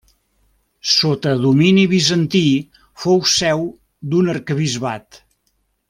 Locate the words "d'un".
4.15-4.33